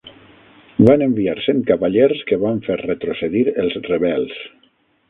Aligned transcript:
Van 0.89 1.03
enviar 1.07 1.35
cent 1.49 1.61
cavallers 1.69 2.25
que 2.33 2.41
van 2.47 2.65
fer 2.71 2.81
retrocedir 2.83 3.47
els 3.67 3.79
rebels. 3.91 4.43